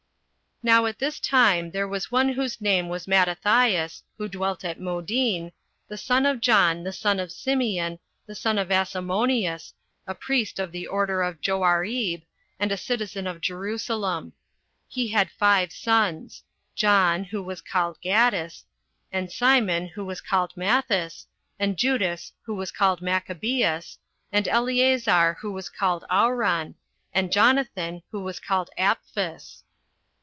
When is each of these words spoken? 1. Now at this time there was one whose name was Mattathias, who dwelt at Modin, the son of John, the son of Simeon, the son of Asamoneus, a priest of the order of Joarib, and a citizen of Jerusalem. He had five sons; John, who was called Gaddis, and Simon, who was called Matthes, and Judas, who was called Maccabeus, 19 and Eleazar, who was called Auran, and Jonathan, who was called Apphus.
1. 0.63 0.71
Now 0.71 0.85
at 0.85 0.99
this 0.99 1.19
time 1.19 1.71
there 1.71 1.87
was 1.87 2.11
one 2.11 2.29
whose 2.33 2.61
name 2.61 2.87
was 2.87 3.07
Mattathias, 3.07 4.03
who 4.19 4.27
dwelt 4.27 4.63
at 4.63 4.79
Modin, 4.79 5.51
the 5.87 5.97
son 5.97 6.23
of 6.23 6.39
John, 6.39 6.83
the 6.83 6.93
son 6.93 7.19
of 7.19 7.31
Simeon, 7.31 7.97
the 8.27 8.35
son 8.35 8.59
of 8.59 8.69
Asamoneus, 8.69 9.73
a 10.05 10.13
priest 10.13 10.59
of 10.59 10.71
the 10.71 10.85
order 10.85 11.23
of 11.23 11.41
Joarib, 11.41 12.21
and 12.59 12.71
a 12.71 12.77
citizen 12.77 13.25
of 13.25 13.41
Jerusalem. 13.41 14.33
He 14.87 15.07
had 15.07 15.31
five 15.31 15.71
sons; 15.71 16.43
John, 16.75 17.23
who 17.23 17.41
was 17.41 17.61
called 17.61 17.97
Gaddis, 17.99 18.61
and 19.11 19.31
Simon, 19.31 19.87
who 19.87 20.05
was 20.05 20.21
called 20.21 20.55
Matthes, 20.55 21.25
and 21.57 21.75
Judas, 21.75 22.33
who 22.43 22.53
was 22.53 22.69
called 22.69 23.01
Maccabeus, 23.01 23.97
19 24.31 24.37
and 24.37 24.47
Eleazar, 24.47 25.37
who 25.41 25.51
was 25.53 25.69
called 25.69 26.05
Auran, 26.11 26.75
and 27.15 27.31
Jonathan, 27.31 28.03
who 28.11 28.19
was 28.21 28.39
called 28.39 28.69
Apphus. 28.77 29.63